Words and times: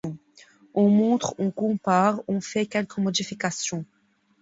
On 0.73 0.89
montre, 0.89 1.35
on 1.37 1.51
compare, 1.51 2.21
on 2.27 2.41
fait 2.41 2.65
quelques 2.65 2.97
modifications. 2.97 3.85